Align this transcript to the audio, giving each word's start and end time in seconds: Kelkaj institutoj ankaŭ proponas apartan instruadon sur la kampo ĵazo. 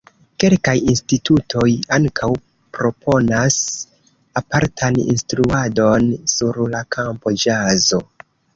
Kelkaj 0.43 0.73
institutoj 0.93 1.65
ankaŭ 1.97 2.29
proponas 2.79 3.59
apartan 4.43 4.99
instruadon 5.07 6.11
sur 6.35 6.61
la 6.75 6.85
kampo 6.99 7.39
ĵazo. 7.47 8.05